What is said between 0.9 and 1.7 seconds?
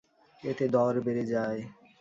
বেড়ে যায়।